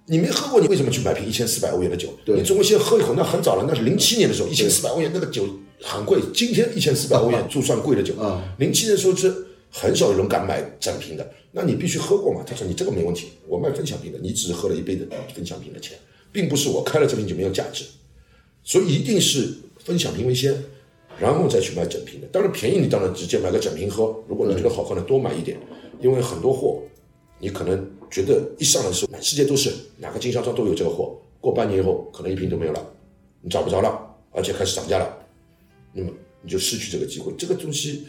[0.10, 2.10] 你没喝过，你为什么去买瓶一千四百欧元的酒？
[2.26, 5.46] 你总归先喝一口，那很早了，那是零七年的时候，一千四百欧元那个酒
[5.84, 6.20] 很贵。
[6.34, 9.32] 今天一千四百欧元就算贵的酒啊，零七年的时候是
[9.70, 11.32] 很少有人敢买整瓶的。
[11.52, 12.44] 那你必须喝过嘛？
[12.44, 15.96] 他说你这个没问题，我卖分享瓶的，你只是喝了一杯的分享瓶的钱，
[16.32, 17.86] 并不是我开了这瓶酒没有价值。
[18.64, 20.56] 所以一定是分享瓶为先，
[21.20, 22.28] 然后再去买整瓶的。
[22.32, 24.06] 当然便宜，你当然直接买个整瓶喝。
[24.28, 25.60] 如果你觉得好喝呢，多买一点，
[26.02, 26.82] 因为很多货，
[27.40, 32.86] 你可能觉得一上来是满世界都是，哪个经销商都有这个货，过半年以后可能一瓶都没有了，
[33.42, 34.00] 你找不着了，
[34.32, 35.18] 而且开始涨价了，
[35.94, 36.10] 那么
[36.42, 37.32] 你就失去这个机会。
[37.38, 38.06] 这个东西，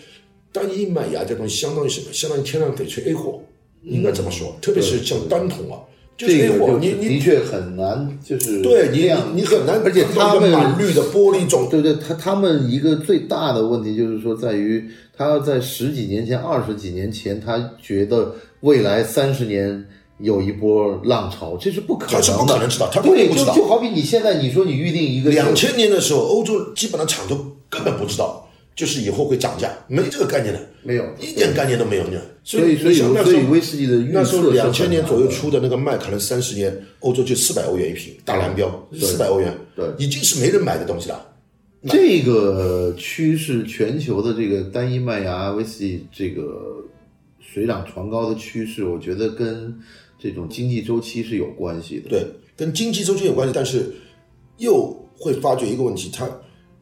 [0.53, 2.07] 单一麦芽这东西相当于什么？
[2.13, 3.41] 相当于天上翡翠 A 货，
[3.83, 4.57] 应该这么说。
[4.61, 5.81] 特别是像单桶啊，
[6.17, 19.87] 就是这个你你的确很难，就是对你你你很难，而且他们满绿的玻璃种，对对，他他们一个最大的问题就是说，在于他在十几年前、二十几年前，他觉得未来三十年
[20.19, 23.55] 有一波浪潮，这是不可能的，他是不可能知道他对，不知道。
[23.55, 27.37] 就就好比你现在你说你预定一个两千年的时候，欧洲基本上厂都
[27.69, 32.21] 根本不知道，就是以后会涨价，没这个概念的，没有一点概念都没有呢。
[32.43, 39.87] 所以所以所以威士忌的预那时候两千年左右出的那个麦可能三十年，欧洲就四百欧元一瓶大蓝标，四百欧元，对。
[39.99, 41.27] 已经是没人买的东西了。
[41.89, 46.43] 这个趋势，全球的这个单一麦芽威士忌这个
[47.53, 49.77] 水涨船高的趋势，我觉得跟
[50.19, 52.09] 这种经济周期是有关系的。
[52.09, 53.93] 对，跟经济周期有关系，但是
[54.59, 56.31] 又会发觉一个问题，它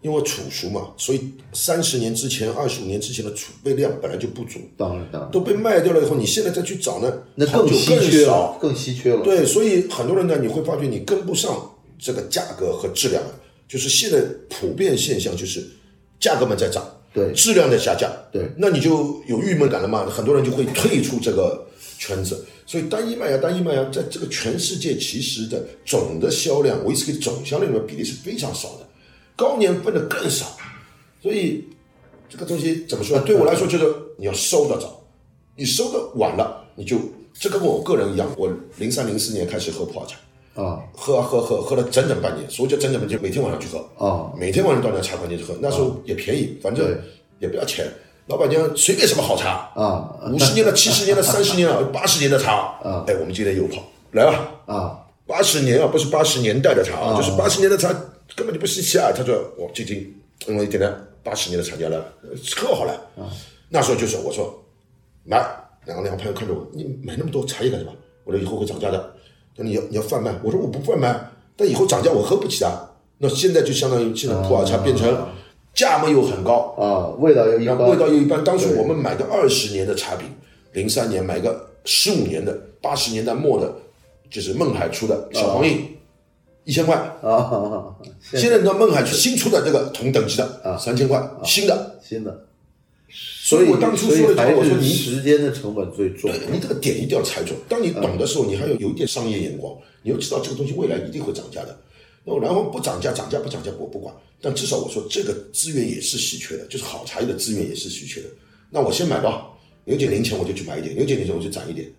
[0.02, 1.20] 因为储熟嘛，所以
[1.52, 8.58] 三十年之前、二十五年之前的储备量本来就不足，当然当然，都被卖掉了以后，你现在再去找呢，那好酒稀缺少了，。
[8.60, 9.22] 更稀缺了。
[9.24, 13.22] 对，所以很多人呢，你会发觉你跟不上这个价格和质量，
[13.66, 15.66] 就是现在普遍现象就是
[16.20, 21.66] 价格们在涨，对质量在下降，对，那你就有郁闷感了嘛，很多人就会退出这个
[21.98, 22.44] 圈子。
[22.66, 28.86] 所以单一麦芽，单一麦芽在这个全世界其实的总的销量，威士忌总销量里面比例是非常少的，
[29.34, 30.46] 高年份的更少。
[31.22, 31.64] 所以
[32.28, 33.24] 这个东西怎么说呢？
[33.24, 33.86] 对我来说，就是
[34.18, 35.02] 你要收得早，
[35.56, 36.98] 你收的晚了，你就
[37.32, 40.18] 这跟我个人一样，我零三零四年开始喝普洱茶，
[40.62, 40.82] 啊。
[40.94, 46.98] 喝啊喝喝喝了整整半年，所以叫整整半年，就每天晚上去喝，啊，每天晚上到那茶馆去喝，那时候也便宜，反正
[47.38, 47.86] 也不要钱，
[48.26, 50.18] 老板娘随便什么好茶，啊。
[50.32, 53.04] 五十年的、七十年的、 三十年的、八十年的茶，啊。
[53.06, 53.82] 哎，我们今天又跑。
[54.12, 55.04] 来吧，啊。
[55.26, 57.88] 八十年啊，不是八十年代的茶啊，就是八十年的茶
[58.34, 59.12] 根本就不稀奇啊。
[59.14, 60.14] 他说我最近
[60.46, 62.02] 因为点呢，八十年的厂家了，
[62.56, 62.98] 喝好了。
[63.68, 64.58] 那时候就是我说
[65.24, 65.36] 买，
[65.84, 67.92] 两个两个朋友看着我，你买那么多茶叶干什么？
[68.24, 69.12] 我说以后会涨价的。
[69.58, 72.88] 那你要你要贩卖，我说我不贩卖，但以后涨价我喝不起啊。
[73.18, 75.26] 那现在就相当于现在普洱茶变成
[75.74, 78.44] 价目又很高，啊，味道又一般，味道又一般。
[78.44, 80.28] 当时我们买个二十年的茶饼，
[80.72, 83.74] 零三年买个十五年的，八十年代末的，
[84.30, 85.84] 就是勐海出的小黄印，
[86.62, 86.94] 一千块。
[87.20, 91.98] 啊，现在你知道勐海新出的这个同等级的啊，三千块，新的。
[92.00, 92.44] 新的。
[93.48, 96.30] 所以我当初说的时候，我说你时间的成本最重。
[96.52, 97.58] 你这个点一定要踩准。
[97.66, 101.74] 当你懂的时候，你还要有一点商业眼光，你要知道这个东西未来一定会涨价的。
[102.24, 108.28] 那我然后不涨价，涨价不涨价我不管，但至少我说这个资源也是稀缺的，就是好茶叶的资源也是稀缺的。
[108.68, 109.48] 那我先买吧，
[109.86, 111.90] 有点零钱我就去买一点，有点零钱我就攒一点，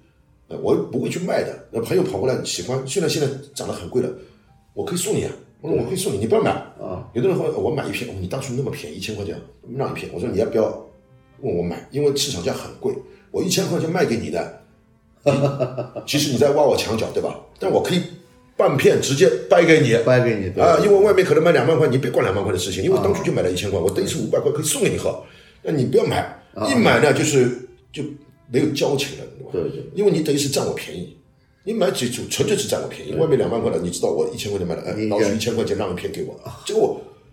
[0.50, 1.68] 呃，我不会去卖的。
[1.72, 4.10] 那朋友跑过来喜欢，虽然现在涨得很贵了，
[4.76, 5.32] 我可以送你啊，
[5.62, 7.10] 我说我可以送你，你不要买啊。
[7.16, 9.36] 有的人说我买一片，哦你当初那么便宜，一千块钱
[9.76, 10.86] 让一片，我说你要不要
[11.42, 11.88] 问我买？
[11.92, 12.94] 因为市场价很贵，
[13.32, 14.62] 我一千块钱卖给你的，
[16.06, 17.40] 其实你在挖我墙角，对吧？
[17.60, 18.02] 但我可以
[18.58, 25.24] 半片直接掰给你，掰给你对啊，因为外面可能卖两万块，你别管两万块的事情，因为当初就买了一千块，我等于是五百块可以送给你喝，
[25.64, 28.04] 那你不要买，一买呢就是就
[28.52, 29.50] 没有交情了，对吧？
[29.52, 31.16] 对对，因为你等于是占我便宜。
[31.66, 36.34] 你买几组纯粹是占我便宜，外面两万块的，你知道我一千块钱买的，哎，你老鼠一千块钱让一片给我，
[36.66, 36.80] 这个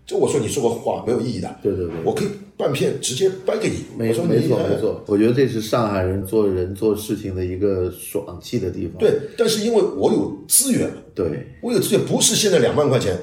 [0.06, 8.96] 我，这我说你说个话没有意义的，对对对我可以半片直接掰给你，没我说没错没错，我觉得这是上海人做人做事情的一个爽气的地方。
[8.98, 13.16] 对，但是因为我有资源，对，我有资源，不是现在两万块钱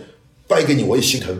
[0.47, 1.35] 掰给你我也心疼，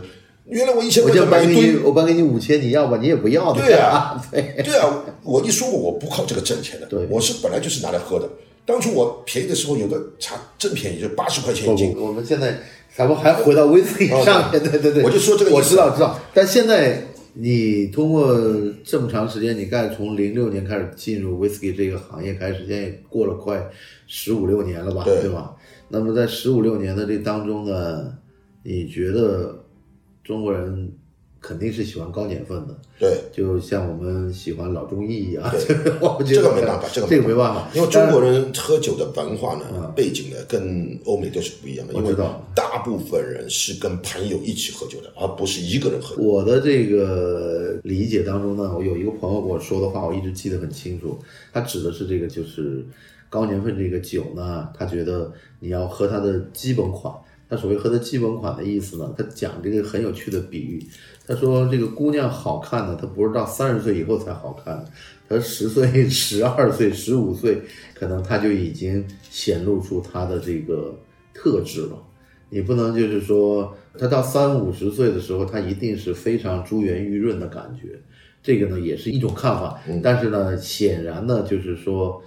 [0.46, 2.98] 原来我一千块钱买一堆就掰给你，，我掰给你五千，你要吧？
[3.00, 3.60] 你也不要的。
[3.60, 8.28] 对啊对， 对啊，我一说过我不靠这个挣钱的，对我是本来就是拿来喝的。
[8.66, 11.94] 当初我便宜的时候，有的茶真便宜，就八十块钱一斤。
[11.98, 12.58] 我们现在
[12.96, 16.18] 咱们还回到威士忌上面，对对对，我就说这个我知道知道。
[16.32, 17.02] 但现在
[17.32, 18.32] 你通过
[18.84, 23.68] 这么长时间，你看从零六年开始进入威士忌这个行业开始，现在也过了快
[24.06, 25.56] 十五六年了吧，对对吧？
[25.88, 28.14] 那么在十五六年的这当中呢，
[28.62, 29.64] 你觉得
[30.22, 30.92] 中国人
[31.46, 41.92] 肯定是喜欢高年份的，对，就像我们喜欢老中医一样，对 我觉得这个没办法这个没这个没办法，因为中国人喝酒的文化呢、背景呢，跟欧美都是不一样的。
[41.92, 46.16] 因为嗯我知道大部分人是跟朋友一起喝酒的，而不是一个人喝。
[46.22, 51.18] 我的这个理解当中呢，我有一个朋友跟我说的话，我一直记得很清楚。
[51.52, 52.82] 他指的是这个，就是
[53.28, 55.30] 高年份这个酒呢，他觉得
[55.60, 57.12] 你要喝它的基本款。
[57.48, 60.82] 他所谓喝的基本款的意思呢，他讲这个很有趣的比喻。
[61.26, 64.90] 他说这个姑娘好看呢，她不是到三十岁以后才好看的，
[65.26, 67.62] 她十岁、 十二岁、十五岁，
[67.94, 70.94] 可能她就已经显露出她的这个
[71.32, 71.96] 特质了。
[72.50, 77.98] 你不能就是说，她到三五十岁的时候，她一定是非常珠圆玉润的感觉，
[78.42, 79.80] 这个呢也是一种看法。
[80.02, 82.22] 但是呢，显然呢，就是说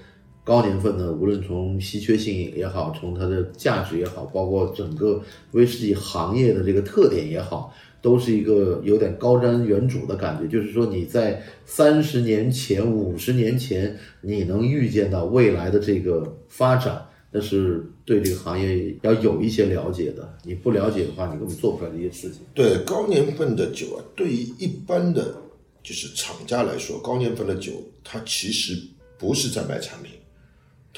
[0.48, 10.48] 高年份呢，无论从稀缺性也好，从它的价值也好，包括整个威士忌行业的这个特点也好，都是一个有点高瞻远瞩的感觉。
[10.48, 17.04] 就是说你在三十年前、五十年前，你能预见到未来的这个发展。
[17.30, 22.40] 那是对这个行业要有一些了解的，你不了解的话，你根本做不出来这些事情。
[22.54, 25.36] 对高年份的酒啊，对于一般的
[25.84, 28.82] 就是厂家来说，高年份的酒它其实
[29.20, 30.14] 不是在卖产品，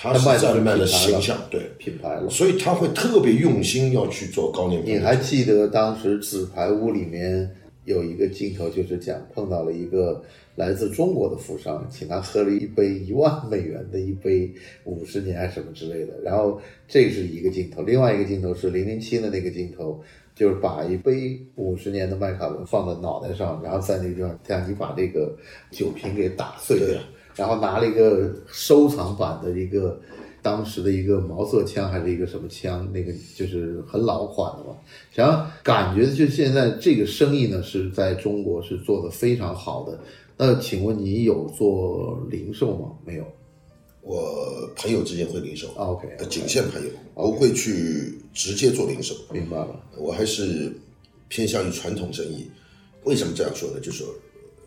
[0.01, 2.29] 它它卖的是是在卖的形象，对，品牌了。
[2.29, 4.81] 所以他会特别用心要去做高年。
[4.85, 10.23] 你还记得当时纸牌屋里面有一个镜头，就是讲碰到了一个
[10.55, 14.49] 来自中国的富商，请他喝了一杯一万美元的一杯
[14.85, 16.13] 五十年还是什么之类的。
[16.23, 20.01] 然后这是一个镜头，另外一个镜头是零零七的那个镜头，
[20.33, 25.35] 就是把一杯五十年的麦卡伦放在脑袋上，然后在那个地方，这样你把这个
[25.71, 27.01] 酒瓶给打碎对了，
[27.39, 29.99] 然后拿了一个收藏版的一个。
[30.41, 34.73] 当时的一个毛瑟枪还是一个什么枪，那个就是很老款的嘛。
[35.11, 39.99] 实际上感觉就现在这个生意呢是在中国是做的非常好的。
[40.37, 42.91] 那请问你有做零售吗？
[43.05, 43.25] 没有。
[44.01, 49.13] 我朋友之间会零售啊 OK，呃仅限朋友，不会去直接做零售。
[49.33, 49.77] 明白了。
[49.97, 50.71] 我还是
[51.27, 52.49] 偏向于传统生意。
[53.03, 53.79] 为什么这样说呢？
[53.81, 54.05] 就是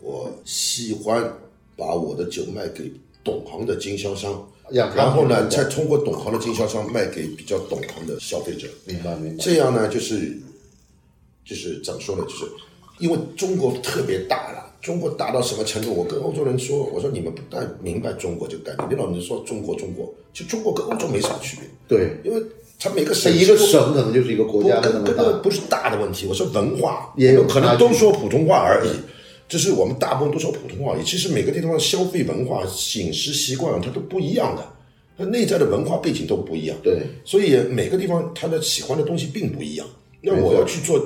[0.03, 1.33] 我喜欢
[1.75, 2.91] 把我的酒卖给
[3.23, 8.67] 懂行的经销商，然后呢，再通过懂行的经销商卖给比较懂行的消费者。
[8.85, 9.43] 明白明白。
[9.43, 10.37] 这样呢，就是
[11.45, 12.23] 就是怎么说呢？
[12.23, 12.45] 就是
[12.99, 15.93] 因为中国特别大了，中国大到什么程度？
[15.93, 18.89] 我跟欧洲人说，我说你们不但明白中国这个概念。
[18.91, 22.41] 你老是说中国中国，其实中国跟欧洲没啥区别，对，因为
[22.79, 25.23] 它每个省一个省可能就是一个国家的那么大。
[25.23, 28.89] 跟跟不是大的问题，我说文化，也有可能都说普通话而已。
[29.47, 32.63] 这是我们大部分都说普通话，其实每个地方的消费文化、
[32.95, 34.67] 饮食习惯它都不一样的，
[35.17, 36.75] 它内在的文化背景都不一样。
[36.81, 39.87] 对，所以每个地方它的喜欢的东西并不一样。
[40.21, 40.99] 那我要去做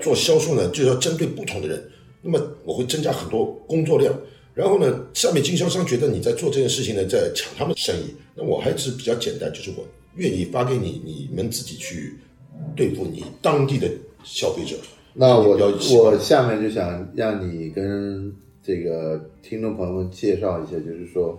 [0.00, 1.90] 做销售呢，就要针对不同的人。
[2.22, 4.14] 那么我会增加很多工作量，
[4.54, 8.14] 然后呢，下面经销商觉得你在做这件事情呢，在抢他们的生意。
[8.34, 9.84] 那我还是比较简单，就是我
[10.16, 12.16] 愿意发给你，你们自己去
[12.74, 13.90] 对付你当地的
[14.24, 14.76] 消费者。
[15.16, 15.56] 那我
[15.96, 21.38] 我下面就想让你跟这个听众朋友们介绍一下，就是说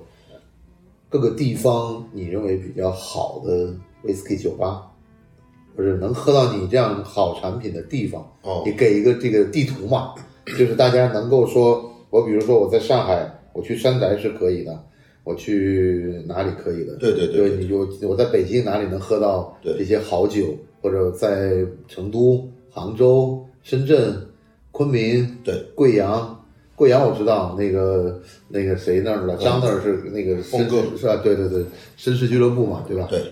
[1.10, 4.90] 各个地方你认为比较好的威士忌酒吧，
[5.76, 10.16] 或者能喝到你这样好产品的地方，哦你给一个这个地图嘛，
[10.58, 14.84] 就是大家能够说，我比如说我在上海，我去山宅是可以的，
[15.26, 16.96] 我去哪里可以的？
[16.96, 24.26] 对对对对，你就我在北京哪里能喝到这些好酒，或者在成都、杭州、深圳、
[24.72, 26.32] 昆明、对贵阳。
[26.78, 31.16] 贵阳我知道，那个那个谁那儿了，张那儿是那个绅峰哥是吧？
[31.24, 31.64] 对对对，
[31.98, 33.08] 绅士俱乐部嘛，对吧？
[33.10, 33.24] 对，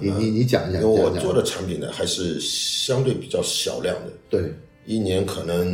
[0.00, 4.52] 你你你讲一讲，因为我做的产品呢还是相对比较小量的，对。
[4.84, 5.66] 一年可能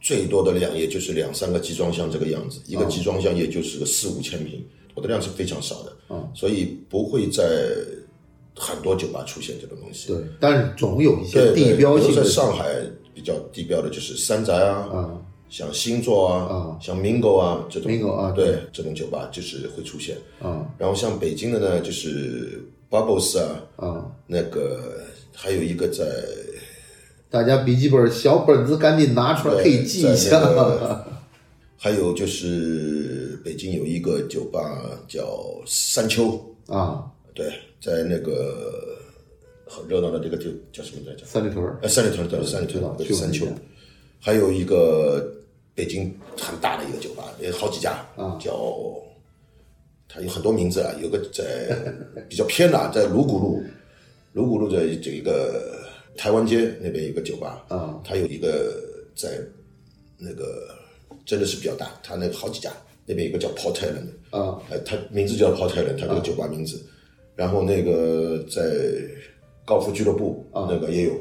[0.00, 6.30] 最多的量也就是两三个集装箱这个样子，一个集装箱也就是个四五千瓶，我的量是非常少的，嗯。
[6.34, 7.44] 所以不会在
[8.54, 10.08] 很多酒吧出现这个东西。
[10.08, 12.22] 对，但是总有一些地标性的。
[12.22, 12.78] 在上海
[13.20, 20.16] 比较地标的就是山宅啊，啊像星座啊，啊像 Mingo 啊这种 Mingo 啊对这种酒吧就是会出现。
[20.40, 24.10] 啊然后像北京的呢，就是 Bubbles 啊，啊！
[24.26, 25.02] 那个
[25.34, 26.04] 还有一个在
[27.28, 30.38] 大家笔记本小本子赶紧拿出来，可以记一下。
[30.40, 31.04] 那个
[31.76, 34.60] 还有就是北京有一个酒吧
[35.06, 37.04] 叫山丘，啊，
[37.34, 38.98] 对，在那个
[39.72, 41.24] 很热闹的这个就叫什么来着？
[41.24, 41.78] 三里屯儿。
[41.80, 43.46] 呃，三里屯对，三里屯对三丘
[44.18, 45.32] 还有一个
[45.76, 48.36] 北京很大的一个酒吧，也好几家，啊。
[48.40, 48.52] 叫
[50.08, 51.78] 它有很多名字啊，有个在
[52.28, 53.62] 比较偏的， 在卢谷路，
[54.32, 58.02] 卢谷路的这一个台湾街那边有个酒吧，啊。
[58.04, 58.82] 它有一个
[59.14, 59.40] 在
[60.18, 60.74] 那个
[61.24, 62.72] 真的是比较大，它那个好几家，
[63.06, 64.60] 那边有个叫 Port Island 的，啊。
[64.68, 66.84] 呃，它名字叫 Port Island，它这个酒吧名字，
[67.36, 69.00] 然后那个在
[69.64, 71.12] 高尔夫俱乐部那个也有，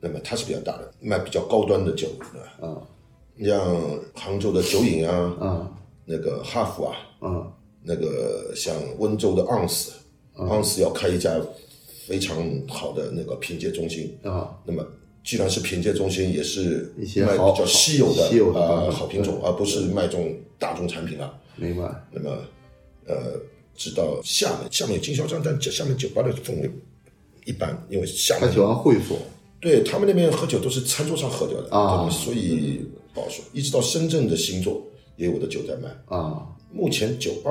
[0.00, 2.68] 那么它是比较大的，卖比较高端的酒，对吧？
[2.68, 2.82] 啊
[3.44, 3.76] 像
[4.14, 5.70] 杭州的酒饮啊，啊
[6.06, 9.92] 那个哈弗啊，啊那个像温州的昂斯，
[10.36, 11.38] 昂斯要开一家
[12.06, 14.56] 非常好的那个品鉴中心，啊！
[14.64, 14.82] 那么
[15.22, 21.38] 既然是品鉴中心，也是一些卖比较稀有的稀有的啊、嗯好品种，而不是卖这种大众产品了。
[21.56, 21.92] 明白。
[22.10, 22.30] 那么，
[23.06, 23.38] 呃，
[23.74, 26.70] 直到厦门，厦门有经销商，但厦门酒吧的氛围
[27.46, 29.16] 一般，因为厦门他喜欢会所
[29.60, 32.80] 对他们那边喝酒都是餐桌上喝掉的啊所以
[33.14, 33.42] 不好说。
[33.54, 34.82] 一直到深圳的星座
[35.16, 35.88] 也有我的酒在卖。
[36.06, 37.50] 啊，目前酒吧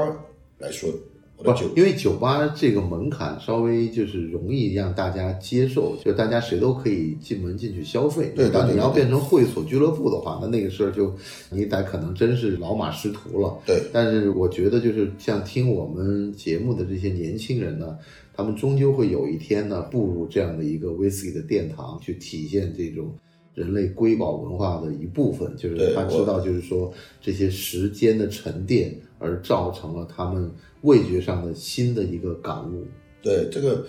[0.59, 0.89] 来说，
[1.35, 8.31] 我不的酒，因为酒吧这个门槛稍微就是容易让大家接受，就大家谁都可以进门进去消费。
[8.35, 11.13] 对但你要变成会所俱乐部的话，那那个事儿就
[11.49, 13.57] 你得可能真是老马识途了。
[13.65, 17.97] 对但是我觉得，就是像听我们节目的这些年轻人呢，
[18.35, 23.13] 他们终究会有一天呢，步入这样的一个 whisky 的殿堂，去体现这种
[23.53, 25.55] 人类瑰宝文化的一部分。
[25.55, 32.83] 就是他知道，就是说这些时间的沉淀，而造成了他们味觉上的新的一个感悟。
[33.21, 33.85] 对这个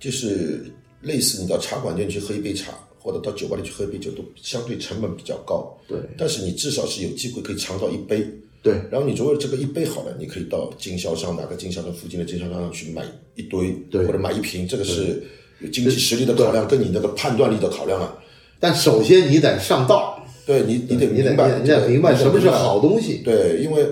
[0.00, 0.64] 就是
[1.00, 5.72] 类似你到茶馆店去喝一杯茶，或者到酒吧里去喝一杯酒，都相对成本比较高。
[5.86, 8.26] 对但是你至少是有机会可以尝到一杯。
[8.64, 14.06] 对然后你如果这个一杯好了，你可以到经销商哪个经销商附近的经销商上去买一堆，对。
[14.06, 15.22] 或者买一瓶，这个是
[15.60, 18.16] 有经济实力的考量，跟你那个判断力的考量啊。
[18.58, 23.18] 但首先你得上道，对你，你得明白，你得明白什么是好东西。
[23.22, 23.86] 对，因为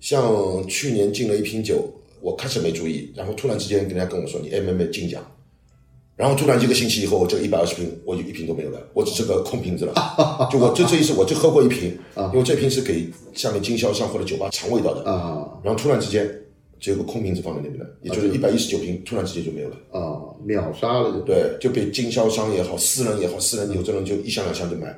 [0.00, 0.22] 像
[0.68, 5.24] 去年进了一瓶酒，我开始没注意，然后突然之间人家跟我说你 MMA 金奖，
[6.20, 9.94] 然后突然一个星期以后，我这个一百二十瓶我就一瓶都没有了，我只剩个空瓶子了。
[10.52, 15.48] 就我就这一次我就喝过一瓶，因为这瓶是给下面经销商或者酒吧尝味道的，啊。
[15.64, 16.30] 然后突然之间
[16.78, 19.76] 只有个空瓶子放在那边了，也就是一百一十九瓶，突然之间就没有了。
[19.92, 21.20] 啊，秒杀了就。
[21.20, 24.94] 对，就被经销商也好，私人也好，私人有的人就一箱两箱就买，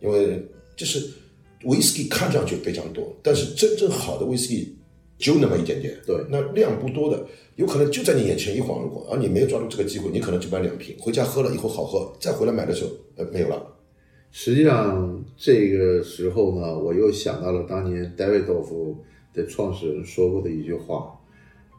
[0.00, 0.42] 因为
[0.74, 1.06] 就是
[1.64, 4.74] 威士忌看上去非常多，但是真正好的威士忌
[5.18, 6.16] 就那么一点点，对。
[6.30, 7.26] 那量不多的，
[7.56, 13.60] 有可能就在你眼前一晃而过，而你没有抓住这个机会，你可能就买两瓶，回家喝了以后好喝，再回来买的时候，呃，没有了，
[14.30, 18.94] 实际上这个时候呢，我又想到了当年 Davidoff
[19.34, 21.12] 的创始人说过的一句话。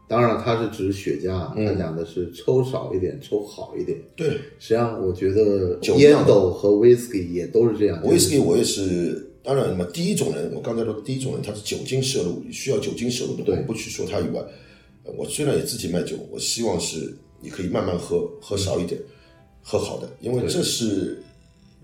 [0.10, 3.98] 当然，他是指雪茄，他讲的是抽少一点，抽好一点。
[4.16, 8.02] 对，实际上，我觉得烟斗和 whisky 也都是这样。
[8.06, 14.48] 威士忌我也是当然，那么第一种人，我刚才说第一种人，他是酒精摄入需要酒精摄入的，我不去说他以外，呃
[15.16, 19.00] 我虽然也自己卖酒，我希望是你可以慢慢喝，喝少一点，
[19.62, 21.22] 喝好的，因为这是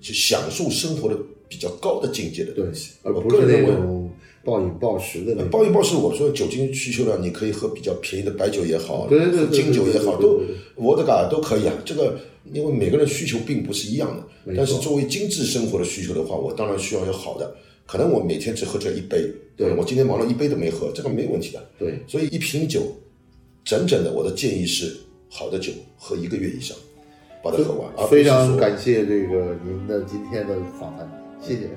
[0.01, 1.17] 就享受生活的
[1.47, 3.71] 比较高的境界的对东西，，而不是我个人认为。
[3.71, 4.09] 那种
[4.45, 5.33] 暴饮暴食的。
[5.45, 11.73] 暴饮暴食，我说酒精需求量，你可以喝比较便宜的白酒也好，对对对喝金酒也好，都对对对对沃德嘎都可以啊。
[11.85, 12.19] 这个
[12.51, 14.13] 因为每个人需求并不是一样
[14.45, 17.55] 的，但是作为精致生活的需求的话，我当然需要有好的。
[17.85, 21.65] 可能我每天只喝这一杯，对我今天忙了一杯都没喝，这个没问题的。
[21.79, 22.81] 对，所以一瓶酒，
[23.63, 24.95] 整整的我的建议是，
[25.29, 26.77] 好的酒喝一个月以上，
[27.43, 31.09] 把它喝完，非常感谢这个您的今天的访谈，
[31.41, 31.69] 谢谢。